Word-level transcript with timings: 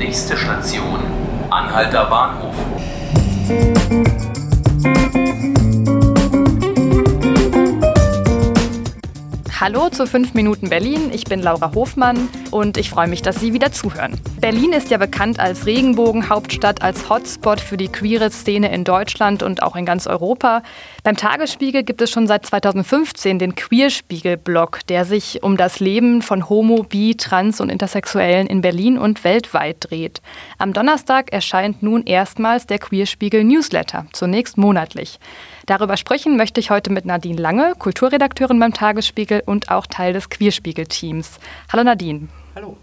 Nächste 0.00 0.34
Station, 0.34 0.98
Anhalter 1.50 2.06
Bahnhof. 2.06 2.54
Hallo 9.60 9.90
zu 9.90 10.06
5 10.06 10.32
Minuten 10.32 10.70
Berlin. 10.70 11.10
Ich 11.12 11.24
bin 11.24 11.42
Laura 11.42 11.74
Hofmann 11.74 12.30
und 12.50 12.78
ich 12.78 12.88
freue 12.88 13.08
mich, 13.08 13.20
dass 13.20 13.40
Sie 13.40 13.52
wieder 13.52 13.70
zuhören. 13.72 14.18
Berlin 14.40 14.72
ist 14.72 14.88
ja 14.88 14.96
bekannt 14.96 15.38
als 15.38 15.66
Regenbogenhauptstadt, 15.66 16.80
als 16.80 17.10
Hotspot 17.10 17.60
für 17.60 17.76
die 17.76 17.88
queere 17.88 18.30
Szene 18.30 18.72
in 18.72 18.84
Deutschland 18.84 19.42
und 19.42 19.62
auch 19.62 19.76
in 19.76 19.84
ganz 19.84 20.06
Europa. 20.06 20.62
Beim 21.04 21.14
Tagesspiegel 21.14 21.82
gibt 21.82 22.00
es 22.00 22.10
schon 22.10 22.26
seit 22.26 22.46
2015 22.46 23.38
den 23.38 23.54
Queerspiegel-Blog, 23.54 24.78
der 24.88 25.04
sich 25.04 25.42
um 25.42 25.58
das 25.58 25.78
Leben 25.78 26.22
von 26.22 26.48
Homo, 26.48 26.82
Bi, 26.82 27.16
Trans 27.16 27.60
und 27.60 27.68
Intersexuellen 27.68 28.46
in 28.46 28.62
Berlin 28.62 28.96
und 28.96 29.24
weltweit 29.24 29.76
dreht. 29.80 30.22
Am 30.56 30.72
Donnerstag 30.72 31.34
erscheint 31.34 31.82
nun 31.82 32.04
erstmals 32.04 32.66
der 32.66 32.78
Queerspiegel-Newsletter, 32.78 34.06
zunächst 34.14 34.56
monatlich. 34.56 35.18
Darüber 35.66 35.96
sprechen 35.96 36.36
möchte 36.36 36.58
ich 36.58 36.70
heute 36.70 36.90
mit 36.90 37.04
Nadine 37.04 37.40
Lange, 37.40 37.74
Kulturredakteurin 37.78 38.58
beim 38.58 38.72
Tagesspiegel 38.72 39.42
und 39.50 39.70
auch 39.70 39.86
Teil 39.86 40.12
des 40.12 40.30
Queerspiegel-Teams. 40.30 41.38
Hallo 41.72 41.84
Nadine. 41.84 42.28
Hallo. 42.54 42.76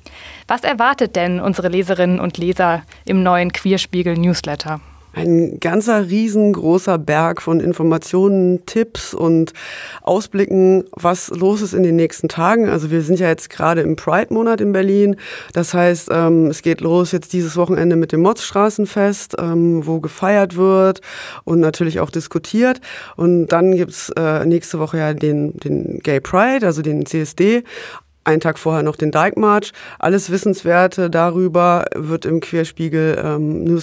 Was 0.47 0.63
erwartet 0.63 1.15
denn 1.15 1.39
unsere 1.39 1.69
Leserinnen 1.69 2.19
und 2.19 2.37
Leser 2.37 2.83
im 3.05 3.23
neuen 3.23 3.51
Queerspiegel-Newsletter? 3.51 4.81
Ein 5.17 5.59
ganzer 5.59 6.09
riesengroßer 6.09 6.99
Berg 6.99 7.41
von 7.41 7.59
Informationen, 7.59 8.65
Tipps 8.65 9.15
und 9.15 9.53
Ausblicken, 10.03 10.83
was 10.91 11.29
los 11.29 11.61
ist 11.61 11.73
in 11.73 11.81
den 11.81 11.95
nächsten 11.95 12.29
Tagen. 12.29 12.69
Also 12.69 12.91
wir 12.91 13.01
sind 13.01 13.19
ja 13.19 13.27
jetzt 13.27 13.49
gerade 13.49 13.81
im 13.81 13.95
Pride-Monat 13.95 14.61
in 14.61 14.73
Berlin. 14.73 15.15
Das 15.53 15.73
heißt, 15.73 16.09
ähm, 16.11 16.47
es 16.47 16.61
geht 16.61 16.81
los 16.81 17.11
jetzt 17.11 17.33
dieses 17.33 17.57
Wochenende 17.57 17.95
mit 17.95 18.11
dem 18.11 18.21
Motzstraßenfest, 18.21 19.35
ähm, 19.39 19.87
wo 19.87 19.99
gefeiert 19.99 20.55
wird 20.55 21.01
und 21.45 21.59
natürlich 21.59 21.99
auch 21.99 22.11
diskutiert. 22.11 22.79
Und 23.15 23.47
dann 23.47 23.75
gibt's 23.75 24.11
äh, 24.15 24.45
nächste 24.45 24.77
Woche 24.77 24.99
ja 24.99 25.13
den, 25.13 25.57
den 25.57 25.99
Gay 25.99 26.19
Pride, 26.19 26.65
also 26.65 26.83
den 26.83 27.05
CSD 27.07 27.63
einen 28.27 28.41
Tag 28.41 28.59
vorher 28.59 28.83
noch 28.83 28.95
den 28.95 29.11
Dijkmarch. 29.11 29.71
Alles 29.99 30.29
Wissenswerte 30.29 31.09
darüber 31.09 31.85
wird 31.95 32.25
im 32.25 32.39
Querspiegel 32.39 33.21
ähm, 33.23 33.79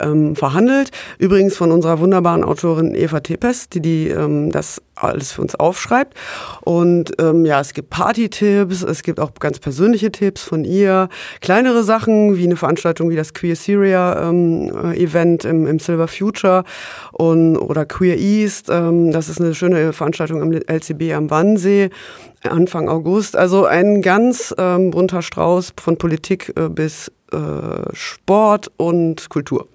ähm, 0.00 0.36
verhandelt. 0.36 0.90
Übrigens 1.18 1.56
von 1.56 1.70
unserer 1.70 2.00
wunderbaren 2.00 2.44
Autorin 2.44 2.94
Eva 2.94 3.20
Tepes, 3.20 3.68
die, 3.68 3.80
die 3.80 4.08
ähm, 4.08 4.50
das 4.50 4.80
alles 4.94 5.32
für 5.32 5.42
uns 5.42 5.54
aufschreibt. 5.54 6.14
Und 6.62 7.12
ähm, 7.20 7.44
ja, 7.44 7.60
es 7.60 7.74
gibt 7.74 7.90
Party-Tipps, 7.90 8.82
es 8.82 9.02
gibt 9.02 9.20
auch 9.20 9.32
ganz 9.34 9.58
persönliche 9.58 10.12
Tipps 10.12 10.42
von 10.42 10.64
ihr, 10.64 11.08
kleinere 11.40 11.82
Sachen 11.82 12.36
wie 12.36 12.44
eine 12.44 12.56
Veranstaltung 12.56 13.10
wie 13.10 13.16
das 13.16 13.34
Queer 13.34 13.56
Syria 13.56 14.28
ähm, 14.28 14.92
Event 14.94 15.44
im, 15.44 15.66
im 15.66 15.78
Silver 15.78 16.08
Future 16.08 16.64
und, 17.12 17.56
oder 17.56 17.84
Queer 17.84 18.18
East. 18.18 18.68
Ähm, 18.70 19.12
das 19.12 19.28
ist 19.28 19.40
eine 19.40 19.54
schöne 19.54 19.92
Veranstaltung 19.92 20.40
am 20.42 20.52
LCB 20.52 21.14
am 21.14 21.30
Wannsee. 21.30 21.90
Anfang 22.50 22.88
August. 22.88 23.36
Also 23.36 23.64
ein 23.64 24.02
ganz 24.02 24.54
ähm, 24.58 24.90
bunter 24.90 25.22
Strauß 25.22 25.74
von 25.80 25.96
Politik 25.96 26.52
äh, 26.56 26.68
bis 26.68 27.10
äh, 27.32 27.36
Sport 27.92 28.70
und 28.76 29.28
Kultur. 29.28 29.68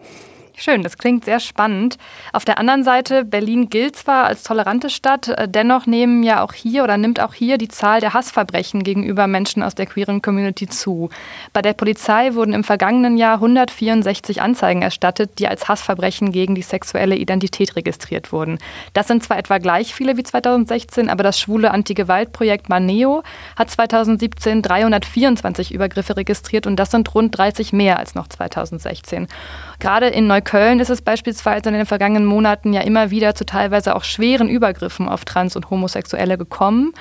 Schön, 0.60 0.82
das 0.82 0.98
klingt 0.98 1.24
sehr 1.24 1.40
spannend. 1.40 2.00
Auf 2.34 2.44
der 2.44 2.58
anderen 2.58 2.84
Seite, 2.84 3.24
Berlin 3.24 3.70
gilt 3.70 3.96
zwar 3.96 4.26
als 4.26 4.42
tolerante 4.42 4.90
Stadt, 4.90 5.28
äh, 5.28 5.48
dennoch 5.48 5.86
nehmen 5.86 6.24
ja 6.24 6.44
auch 6.44 6.52
hier 6.52 6.84
oder 6.84 6.98
nimmt 6.98 7.20
auch 7.20 7.36
hier 7.36 7.60
die 7.60 7.68
Zahl 7.68 8.00
der 8.00 8.16
Hassverbrechen 8.16 8.82
gegenüber 8.82 9.28
Menschen 9.28 9.62
aus 9.62 9.76
der 9.76 9.86
queeren 9.86 10.24
Community 10.24 10.68
zu. 10.68 11.12
Bei 11.54 11.62
der 11.62 11.74
Polizei 11.74 12.34
wurden 12.34 12.54
im 12.54 12.64
vergangenen 12.64 13.18
Jahr 13.18 13.36
164 13.36 14.42
Anzeigen 14.42 14.82
erstattet, 14.82 15.38
die 15.38 15.48
als 15.48 15.68
Hassverbrechen 15.68 16.32
gegen 16.32 16.56
die 16.56 16.64
sexuelle 16.64 17.18
Identität 17.18 17.76
registriert 17.76 18.32
wurden. 18.32 18.58
Das 18.94 19.08
sind 19.08 19.24
zwar 19.24 19.38
etwa 19.38 19.60
gleich 19.60 19.94
viele 19.94 20.18
wie 20.18 20.24
2016, 20.24 21.08
aber 21.08 21.22
das 21.22 21.40
schwule 21.40 21.70
Anti-Gewalt-Projekt 21.70 22.68
Maneo 22.68 23.22
hat 23.56 23.70
2017 23.70 24.64
324 24.64 25.72
Übergriffe 25.72 26.18
registriert 26.18 26.66
und 26.66 26.78
das 26.78 26.90
sind 26.90 27.14
rund 27.14 27.38
30 27.38 27.74
mehr 27.74 28.00
als 28.00 28.16
noch 28.16 28.28
2016. 28.28 29.28
Gerade 29.80 30.08
in 30.08 30.26
Neukölln 30.26 30.47
ist 30.80 30.90
es 30.90 31.02
beispielsweise 31.02 31.70
in 31.70 31.76
den 31.76 31.86
vergangenen 31.86 32.26
Monaten 32.26 32.72
ja 32.72 32.82
immer 32.82 33.12
wieder 33.12 33.36
zu 33.36 33.46
teilweise 33.46 33.96
auch 33.96 34.04
schweren 34.04 34.48
Übergriffen 34.48 35.10
auf 35.10 35.26
Trans- 35.26 35.56
und 35.58 35.70
Homosexuelle 35.70 36.38
gekommen. 36.38 36.94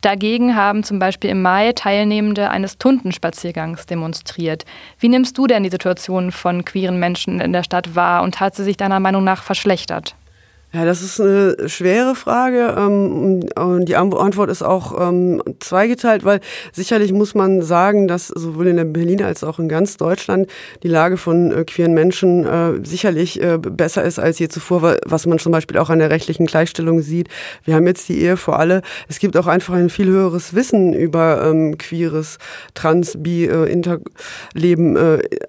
Dagegen 0.00 0.56
haben 0.56 0.84
zum 0.84 0.98
Beispiel 0.98 1.30
im 1.30 1.42
Mai 1.42 1.72
Teilnehmende 1.72 2.50
eines 2.50 2.78
Tuntenspaziergangs 2.78 3.86
demonstriert. 3.86 4.64
Wie 4.98 5.08
nimmst 5.08 5.36
du 5.36 5.46
denn 5.46 5.64
die 5.64 5.70
Situation 5.70 6.32
von 6.32 6.64
queeren 6.64 6.98
Menschen 6.98 7.40
in 7.40 7.52
der 7.52 7.62
Stadt 7.62 7.94
wahr 7.94 8.22
und 8.22 8.40
hat 8.40 8.54
sie 8.54 8.64
sich 8.64 8.76
deiner 8.76 9.00
Meinung 9.00 9.24
nach 9.24 9.42
verschlechtert? 9.42 10.14
Ja, 10.74 10.84
das 10.84 11.02
ist 11.02 11.20
eine 11.20 11.68
schwere 11.68 12.16
Frage 12.16 12.74
ähm, 12.76 13.44
und 13.54 13.84
die 13.84 13.94
Antwort 13.94 14.50
ist 14.50 14.62
auch 14.62 15.08
ähm, 15.08 15.40
zweigeteilt, 15.60 16.24
weil 16.24 16.40
sicherlich 16.72 17.12
muss 17.12 17.32
man 17.32 17.62
sagen, 17.62 18.08
dass 18.08 18.26
sowohl 18.26 18.66
in 18.66 18.92
Berlin 18.92 19.22
als 19.22 19.44
auch 19.44 19.60
in 19.60 19.68
ganz 19.68 19.98
Deutschland 19.98 20.48
die 20.82 20.88
Lage 20.88 21.16
von 21.16 21.52
äh, 21.52 21.64
queeren 21.64 21.94
Menschen 21.94 22.44
äh, 22.44 22.84
sicherlich 22.84 23.40
äh, 23.40 23.58
besser 23.58 24.02
ist 24.02 24.18
als 24.18 24.40
je 24.40 24.48
zuvor, 24.48 24.96
was 25.06 25.26
man 25.26 25.38
zum 25.38 25.52
Beispiel 25.52 25.78
auch 25.78 25.90
an 25.90 26.00
der 26.00 26.10
rechtlichen 26.10 26.46
Gleichstellung 26.46 27.02
sieht. 27.02 27.28
Wir 27.62 27.76
haben 27.76 27.86
jetzt 27.86 28.08
die 28.08 28.20
Ehe 28.20 28.36
vor 28.36 28.58
alle. 28.58 28.82
Es 29.08 29.20
gibt 29.20 29.36
auch 29.36 29.46
einfach 29.46 29.74
ein 29.74 29.90
viel 29.90 30.08
höheres 30.08 30.54
Wissen 30.54 30.92
über 30.92 31.44
ähm, 31.44 31.78
queeres, 31.78 32.38
trans, 32.74 33.16
bi, 33.22 33.44
äh, 33.44 33.70
Interleben 33.70 34.98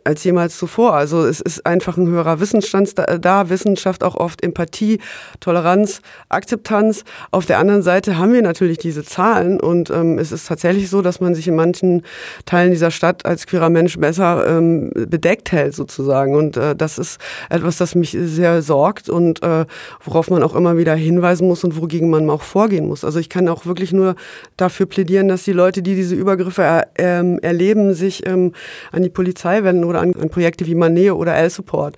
als 0.04 0.24
jemals 0.24 0.58
zuvor. 0.60 0.94
Also 0.94 1.26
es 1.26 1.42
ist 1.42 1.66
einfach 1.66 1.98
ein 1.98 2.08
höherer 2.08 2.40
Wissensstand 2.40 2.94
da 2.96 3.50
Wissenschaft 3.50 4.04
auch 4.04 4.16
oft 4.16 4.44
Empathie 4.44 5.00
Toleranz, 5.40 6.02
Akzeptanz. 6.30 7.04
Auf 7.32 7.46
der 7.46 7.60
anderen 7.60 7.82
Seite 7.82 8.18
haben 8.18 8.34
wir 8.34 8.42
natürlich 8.42 8.78
diese 8.78 9.04
Zahlen 9.04 9.60
und 9.60 9.90
ähm, 9.90 10.20
es 10.20 10.32
ist 10.32 10.48
tatsächlich 10.48 10.90
so, 10.90 11.02
dass 11.02 11.20
man 11.20 11.36
sich 11.36 11.48
in 11.48 11.56
manchen 11.56 12.04
Teilen 12.46 12.72
dieser 12.72 12.92
Stadt 12.92 13.26
als 13.26 13.48
queerer 13.48 13.70
Mensch 13.70 13.98
besser 13.98 14.46
ähm, 14.48 14.92
bedeckt 14.94 15.52
hält 15.52 15.76
sozusagen. 15.76 16.36
Und 16.36 16.58
äh, 16.58 16.76
das 16.76 16.98
ist 16.98 17.20
etwas, 17.50 17.78
das 17.78 17.96
mich 17.96 18.18
sehr 18.20 18.62
sorgt 18.62 19.10
und 19.10 19.44
äh, 19.44 19.66
worauf 20.04 20.30
man 20.30 20.44
auch 20.44 20.56
immer 20.56 20.78
wieder 20.78 20.96
hinweisen 20.96 21.48
muss 21.48 21.64
und 21.64 21.80
wogegen 21.80 22.10
man 22.10 22.30
auch 22.30 22.42
vorgehen 22.42 22.88
muss. 22.88 23.04
Also 23.04 23.20
ich 23.20 23.30
kann 23.30 23.48
auch 23.48 23.66
wirklich 23.66 23.94
nur 23.94 24.16
dafür 24.58 24.86
plädieren, 24.86 25.28
dass 25.28 25.44
die 25.44 25.52
Leute, 25.52 25.82
die 25.82 25.96
diese 25.96 26.16
Übergriffe 26.16 26.64
er, 26.64 26.88
ähm, 26.98 27.40
erleben, 27.40 27.94
sich 27.94 28.26
ähm, 28.26 28.54
an 28.92 29.04
die 29.04 29.10
Polizei 29.10 29.64
wenden 29.64 29.84
oder 29.84 30.02
an, 30.02 30.14
an 30.16 30.30
Projekte 30.30 30.66
wie 30.66 30.76
Maneo 30.76 31.16
oder 31.16 31.36
L-Support. 31.36 31.96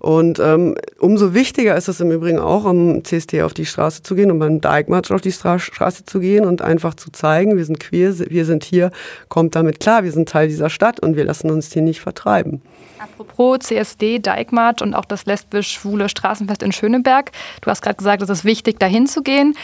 Und 0.00 0.38
ähm, 0.38 0.74
umso 0.98 1.34
wichtiger 1.34 1.76
ist 1.76 1.88
es 1.88 2.00
im 2.00 2.10
Übrigen 2.10 2.38
auch, 2.38 2.57
auch 2.58 2.64
um 2.64 3.04
CSD 3.04 3.42
auf 3.42 3.54
die 3.54 3.66
Straße 3.66 4.02
zu 4.02 4.14
gehen, 4.14 4.30
um 4.30 4.38
beim 4.38 4.60
Dijkmarsch 4.60 5.10
auf 5.10 5.20
die 5.20 5.32
Straße 5.32 6.04
zu 6.04 6.20
gehen 6.20 6.44
und 6.44 6.62
einfach 6.62 6.94
zu 6.94 7.10
zeigen, 7.10 7.56
wir 7.56 7.64
sind 7.64 7.80
queer, 7.80 8.18
wir 8.18 8.44
sind 8.44 8.64
hier, 8.64 8.90
kommt 9.28 9.54
damit 9.54 9.80
klar, 9.80 10.04
wir 10.04 10.12
sind 10.12 10.28
Teil 10.28 10.48
dieser 10.48 10.70
Stadt 10.70 11.00
und 11.00 11.16
wir 11.16 11.24
lassen 11.24 11.50
uns 11.50 11.72
hier 11.72 11.82
nicht 11.82 12.00
vertreiben. 12.00 12.62
Apropos 12.98 13.60
CSD, 13.60 14.18
Dijkmarsch 14.18 14.82
und 14.82 14.94
auch 14.94 15.04
das 15.04 15.24
lesbisch-schwule 15.24 16.08
Straßenfest 16.08 16.62
in 16.62 16.72
Schöneberg. 16.72 17.30
Du 17.60 17.70
hast 17.70 17.82
gerade 17.82 17.96
gesagt, 17.96 18.22
es 18.22 18.28
ist 18.28 18.44
wichtig, 18.44 18.80
dahin 18.80 19.06
zu 19.06 19.22
gehen. 19.22 19.54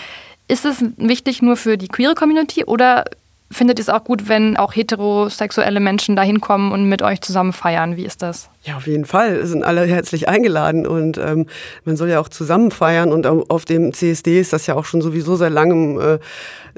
Ist 0.47 0.65
es 0.65 0.84
wichtig 0.97 1.43
nur 1.43 1.56
für 1.56 1.76
die 1.76 1.88
queere 1.88 2.15
Community 2.15 2.65
oder 2.65 3.05
findet 3.50 3.78
ihr 3.78 3.82
es 3.82 3.88
auch 3.88 4.05
gut, 4.05 4.28
wenn 4.28 4.56
auch 4.56 4.75
heterosexuelle 4.75 5.81
Menschen 5.81 6.16
da 6.16 6.22
hinkommen 6.22 6.71
und 6.72 6.88
mit 6.88 7.03
euch 7.03 7.21
zusammen 7.22 7.53
feiern? 7.53 7.97
Wie 7.97 8.05
ist 8.05 8.22
das? 8.22 8.50
Ja, 8.67 8.79
auf 8.79 8.87
jeden 8.87 9.05
Fall 9.05 9.45
sind 9.45 9.63
alle 9.63 9.83
herzlich 9.83 10.27
eingeladen 10.27 10.87
und 10.87 11.19
ähm, 11.19 11.49
man 11.85 11.99
soll 11.99 12.09
ja 12.09 12.19
auch 12.19 12.31
zusammen 12.31 12.71
feiern 12.71 13.13
und 13.13 13.27
auf 13.27 13.67
dem 13.67 13.93
CSD 13.93 14.41
ist 14.41 14.55
das 14.55 14.67
ja 14.67 14.75
auch 14.75 14.87
schon 14.87 15.03
sowieso 15.03 15.37
seit 15.37 15.53
langem 15.53 16.01
äh, 16.01 16.19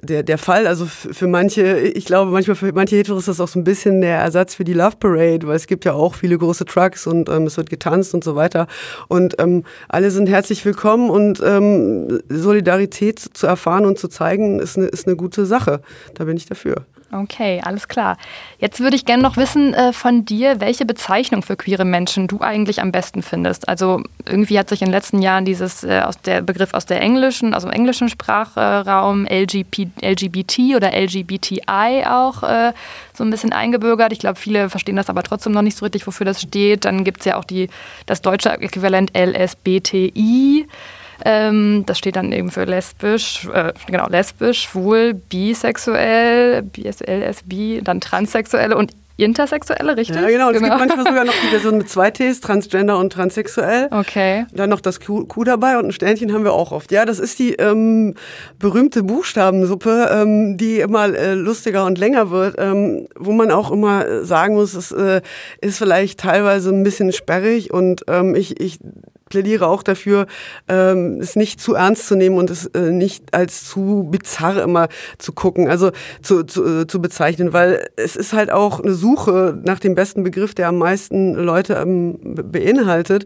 der, 0.02 0.24
der 0.24 0.36
Fall. 0.36 0.66
Also 0.66 0.84
für 0.84 1.28
manche, 1.28 1.78
ich 1.78 2.04
glaube 2.04 2.32
manchmal 2.32 2.56
für 2.56 2.72
manche 2.72 2.96
Heteros 2.96 3.20
ist 3.20 3.28
das 3.28 3.40
auch 3.40 3.46
so 3.46 3.60
ein 3.60 3.64
bisschen 3.64 4.00
der 4.00 4.18
Ersatz 4.18 4.56
für 4.56 4.64
die 4.64 4.72
Love 4.72 4.96
Parade, 4.98 5.46
weil 5.46 5.54
es 5.54 5.68
gibt 5.68 5.84
ja 5.84 5.92
auch 5.92 6.16
viele 6.16 6.36
große 6.36 6.64
Trucks 6.64 7.06
und 7.06 7.28
ähm, 7.28 7.46
es 7.46 7.56
wird 7.56 7.70
getanzt 7.70 8.14
und 8.14 8.24
so 8.24 8.34
weiter 8.34 8.66
und 9.06 9.40
ähm, 9.40 9.62
alle 9.88 10.10
sind 10.10 10.28
herzlich 10.28 10.64
willkommen 10.64 11.08
und 11.08 11.40
ähm, 11.44 12.18
Solidarität 12.28 13.20
zu 13.20 13.46
erfahren 13.46 13.86
und 13.86 13.96
zu 13.96 14.08
zeigen 14.08 14.58
ist 14.58 14.76
eine, 14.76 14.86
ist 14.86 15.06
eine 15.06 15.14
gute 15.14 15.46
Sache. 15.46 15.82
Da 16.14 16.24
bin 16.24 16.36
ich 16.36 16.46
dafür. 16.46 16.84
Okay, 17.12 17.60
alles 17.64 17.86
klar. 17.86 18.16
Jetzt 18.58 18.80
würde 18.80 18.96
ich 18.96 19.04
gerne 19.04 19.22
noch 19.22 19.36
wissen 19.36 19.72
äh, 19.74 19.92
von 19.92 20.24
dir, 20.24 20.60
welche 20.60 20.84
Bezeichnung 20.84 21.42
für 21.42 21.56
queere 21.56 21.84
Menschen 21.84 22.26
du 22.26 22.40
eigentlich 22.40 22.80
am 22.82 22.90
besten 22.90 23.22
findest. 23.22 23.68
Also 23.68 24.02
irgendwie 24.24 24.58
hat 24.58 24.68
sich 24.68 24.82
in 24.82 24.86
den 24.86 24.92
letzten 24.92 25.22
Jahren 25.22 25.44
dieses 25.44 25.84
äh, 25.84 26.00
aus 26.00 26.20
der 26.20 26.42
Begriff 26.42 26.74
aus 26.74 26.84
der 26.84 27.00
englischen, 27.00 27.54
also 27.54 27.68
im 27.68 27.72
englischen 27.72 28.08
Sprachraum 28.08 29.24
LGP, 29.24 29.88
LGBT 30.02 30.74
oder 30.74 30.92
LGBTI 30.92 32.04
auch 32.08 32.42
äh, 32.42 32.72
so 33.14 33.22
ein 33.22 33.30
bisschen 33.30 33.52
eingebürgert. 33.52 34.12
Ich 34.12 34.18
glaube, 34.18 34.40
viele 34.40 34.68
verstehen 34.68 34.96
das 34.96 35.08
aber 35.08 35.22
trotzdem 35.22 35.52
noch 35.52 35.62
nicht 35.62 35.76
so 35.76 35.84
richtig, 35.84 36.08
wofür 36.08 36.26
das 36.26 36.42
steht. 36.42 36.86
Dann 36.86 37.04
gibt 37.04 37.20
es 37.20 37.26
ja 37.26 37.36
auch 37.36 37.44
die, 37.44 37.70
das 38.06 38.20
deutsche 38.20 38.50
Äquivalent 38.50 39.16
LSBTI. 39.16 40.66
Ähm, 41.24 41.84
das 41.86 41.98
steht 41.98 42.16
dann 42.16 42.32
eben 42.32 42.50
für 42.50 42.64
lesbisch, 42.64 43.48
äh, 43.52 43.72
genau, 43.86 44.08
lesbisch, 44.08 44.62
schwul, 44.62 45.14
bisexuell, 45.14 46.62
BSL, 46.62 47.22
SB, 47.22 47.80
dann 47.82 48.00
transsexuelle 48.00 48.76
und 48.76 48.92
Intersexuelle, 49.18 49.96
richtig? 49.96 50.16
Ja, 50.16 50.28
genau. 50.28 50.48
Und 50.48 50.54
genau. 50.54 50.74
es 50.74 50.80
gibt 50.80 50.88
manchmal 50.88 51.06
sogar 51.06 51.24
noch 51.24 51.34
die 51.42 51.48
Version 51.48 51.78
mit 51.78 51.88
zwei 51.88 52.10
Ts, 52.10 52.40
Transgender 52.40 52.98
und 52.98 53.14
Transsexuell. 53.14 53.88
Okay. 53.90 54.44
Dann 54.52 54.68
noch 54.68 54.80
das 54.80 55.00
Q, 55.00 55.24
Q, 55.24 55.44
dabei 55.44 55.78
und 55.78 55.86
ein 55.86 55.92
Sternchen 55.92 56.34
haben 56.34 56.44
wir 56.44 56.52
auch 56.52 56.70
oft. 56.70 56.92
Ja, 56.92 57.06
das 57.06 57.18
ist 57.18 57.38
die 57.38 57.54
ähm, 57.54 58.14
berühmte 58.58 59.02
Buchstabensuppe, 59.02 60.10
ähm, 60.12 60.58
die 60.58 60.80
immer 60.80 61.06
äh, 61.06 61.32
lustiger 61.32 61.86
und 61.86 61.96
länger 61.96 62.30
wird, 62.30 62.56
ähm, 62.58 63.08
wo 63.18 63.32
man 63.32 63.50
auch 63.50 63.70
immer 63.70 64.24
sagen 64.24 64.54
muss, 64.54 64.74
es 64.74 64.92
äh, 64.92 65.22
ist 65.62 65.78
vielleicht 65.78 66.20
teilweise 66.20 66.68
ein 66.68 66.82
bisschen 66.82 67.12
sperrig 67.12 67.72
und 67.72 68.02
ähm, 68.08 68.34
ich, 68.34 68.60
ich 68.60 68.80
plädiere 69.28 69.66
auch 69.66 69.82
dafür, 69.82 70.26
ähm, 70.68 71.18
es 71.20 71.34
nicht 71.34 71.60
zu 71.60 71.74
ernst 71.74 72.06
zu 72.06 72.14
nehmen 72.14 72.38
und 72.38 72.48
es 72.48 72.66
äh, 72.66 72.92
nicht 72.92 73.34
als 73.34 73.64
zu 73.64 74.06
bizarr 74.08 74.62
immer 74.62 74.88
zu 75.18 75.32
gucken, 75.32 75.68
also 75.68 75.90
zu, 76.22 76.44
zu, 76.44 76.64
äh, 76.64 76.86
zu 76.86 77.00
bezeichnen, 77.02 77.52
weil 77.52 77.88
es 77.96 78.14
ist 78.14 78.32
halt 78.32 78.52
auch 78.52 78.80
eine 78.80 78.94
Suche 78.94 79.58
nach 79.64 79.80
dem 79.80 79.96
besten 79.96 80.22
Begriff, 80.22 80.54
der 80.54 80.68
am 80.68 80.78
meisten 80.78 81.34
Leute 81.34 81.74
ähm, 81.74 82.18
beinhaltet. 82.22 83.24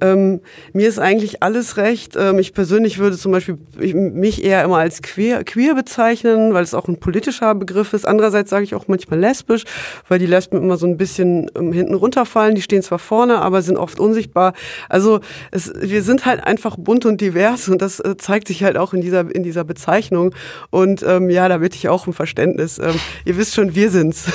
Ähm, 0.00 0.40
mir 0.72 0.88
ist 0.88 0.98
eigentlich 0.98 1.42
alles 1.42 1.76
recht. 1.76 2.16
Ähm, 2.16 2.38
ich 2.38 2.54
persönlich 2.54 2.98
würde 2.98 3.18
zum 3.18 3.32
Beispiel 3.32 3.58
mich 3.76 4.42
eher 4.42 4.64
immer 4.64 4.78
als 4.78 5.02
queer, 5.02 5.44
queer 5.44 5.74
bezeichnen, 5.74 6.54
weil 6.54 6.64
es 6.64 6.72
auch 6.72 6.88
ein 6.88 6.98
politischer 6.98 7.54
Begriff 7.54 7.92
ist. 7.92 8.06
Andererseits 8.06 8.48
sage 8.48 8.64
ich 8.64 8.74
auch 8.74 8.88
manchmal 8.88 9.20
lesbisch, 9.20 9.64
weil 10.08 10.18
die 10.18 10.26
Lesben 10.26 10.56
immer 10.56 10.78
so 10.78 10.86
ein 10.86 10.96
bisschen 10.96 11.50
ähm, 11.54 11.72
hinten 11.72 11.94
runterfallen. 11.94 12.54
Die 12.54 12.62
stehen 12.62 12.82
zwar 12.82 12.98
vorne, 12.98 13.42
aber 13.42 13.60
sind 13.60 13.76
oft 13.76 14.00
unsichtbar. 14.00 14.54
Also 14.88 15.20
es, 15.50 15.72
wir 15.76 16.02
sind 16.02 16.26
halt 16.26 16.44
einfach 16.44 16.76
bunt 16.76 17.06
und 17.06 17.20
divers 17.20 17.68
und 17.68 17.80
das 17.82 18.00
äh, 18.00 18.16
zeigt 18.16 18.48
sich 18.48 18.62
halt 18.62 18.76
auch 18.76 18.92
in 18.92 19.00
dieser, 19.00 19.34
in 19.34 19.42
dieser 19.42 19.64
Bezeichnung. 19.64 20.34
Und 20.70 21.02
ähm, 21.02 21.30
ja, 21.30 21.48
da 21.48 21.58
bitte 21.58 21.76
ich 21.76 21.88
auch 21.88 22.06
um 22.06 22.12
Verständnis. 22.12 22.78
Ähm, 22.78 22.98
ihr 23.24 23.36
wisst 23.36 23.54
schon, 23.54 23.74
wir 23.74 23.90
sind's. 23.90 24.32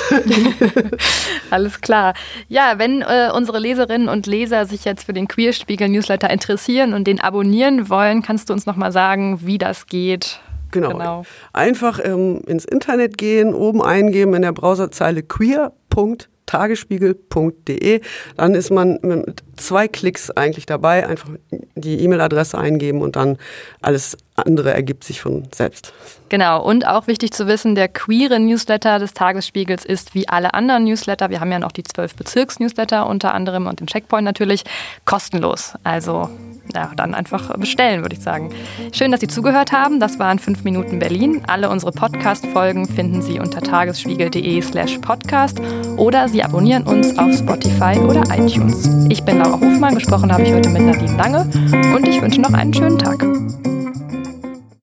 Alles 1.50 1.80
klar. 1.80 2.14
Ja, 2.48 2.74
wenn 2.78 3.02
äh, 3.02 3.30
unsere 3.34 3.58
Leserinnen 3.58 4.08
und 4.08 4.26
Leser 4.26 4.66
sich 4.66 4.84
jetzt 4.84 5.04
für 5.04 5.12
den 5.12 5.28
Queerspiegel-Newsletter 5.28 6.30
interessieren 6.30 6.94
und 6.94 7.06
den 7.06 7.20
abonnieren 7.20 7.88
wollen, 7.88 8.22
kannst 8.22 8.48
du 8.48 8.52
uns 8.52 8.66
nochmal 8.66 8.92
sagen, 8.92 9.40
wie 9.42 9.58
das 9.58 9.86
geht? 9.86 10.40
Genau. 10.70 10.90
genau. 10.90 11.24
Einfach 11.52 12.00
ähm, 12.02 12.42
ins 12.46 12.64
Internet 12.64 13.18
gehen, 13.18 13.54
oben 13.54 13.82
eingeben 13.82 14.34
in 14.34 14.42
der 14.42 14.52
Browserzeile 14.52 15.22
queer.de 15.22 16.30
tagesspiegel.de. 16.50 18.00
Dann 18.36 18.54
ist 18.54 18.70
man 18.70 18.98
mit 19.02 19.42
zwei 19.56 19.88
Klicks 19.88 20.30
eigentlich 20.30 20.66
dabei, 20.66 21.06
einfach 21.06 21.30
die 21.74 22.00
E-Mail-Adresse 22.00 22.58
eingeben 22.58 23.02
und 23.02 23.16
dann 23.16 23.38
alles 23.80 24.16
andere 24.34 24.72
ergibt 24.72 25.04
sich 25.04 25.20
von 25.20 25.44
selbst. 25.54 25.92
Genau, 26.28 26.64
und 26.64 26.86
auch 26.86 27.06
wichtig 27.06 27.32
zu 27.32 27.46
wissen, 27.46 27.74
der 27.74 27.88
queere 27.88 28.40
Newsletter 28.40 28.98
des 28.98 29.12
Tagesspiegels 29.14 29.84
ist 29.84 30.14
wie 30.14 30.28
alle 30.28 30.54
anderen 30.54 30.84
Newsletter, 30.84 31.30
wir 31.30 31.40
haben 31.40 31.52
ja 31.52 31.58
noch 31.58 31.72
die 31.72 31.82
zwölf 31.82 32.14
Bezirks-Newsletter 32.14 33.06
unter 33.06 33.34
anderem 33.34 33.66
und 33.66 33.80
den 33.80 33.86
Checkpoint 33.86 34.24
natürlich, 34.24 34.64
kostenlos. 35.04 35.74
Also 35.84 36.28
ja, 36.74 36.90
dann 36.96 37.14
einfach 37.14 37.56
bestellen, 37.56 38.02
würde 38.02 38.16
ich 38.16 38.22
sagen. 38.22 38.50
Schön, 38.92 39.10
dass 39.10 39.20
Sie 39.20 39.28
zugehört 39.28 39.72
haben. 39.72 40.00
Das 40.00 40.18
waren 40.18 40.38
5 40.38 40.64
Minuten 40.64 40.98
Berlin. 40.98 41.42
Alle 41.46 41.70
unsere 41.70 41.92
Podcast-Folgen 41.92 42.86
finden 42.86 43.22
Sie 43.22 43.38
unter 43.38 43.60
tagesspiegel.de 43.60 44.60
slash 44.62 44.98
podcast 44.98 45.60
oder 45.96 46.28
Sie 46.28 46.42
abonnieren 46.42 46.84
uns 46.84 47.18
auf 47.18 47.34
Spotify 47.36 47.98
oder 47.98 48.22
iTunes. 48.36 48.88
Ich 49.08 49.22
bin 49.22 49.38
Laura 49.38 49.60
Hofmann, 49.60 49.94
gesprochen 49.94 50.32
habe 50.32 50.42
ich 50.42 50.52
heute 50.52 50.68
mit 50.70 50.82
Nadine 50.82 51.16
Lange 51.16 51.50
und 51.94 52.06
ich 52.08 52.20
wünsche 52.20 52.40
noch 52.40 52.52
einen 52.52 52.74
schönen 52.74 52.98
Tag. 52.98 53.24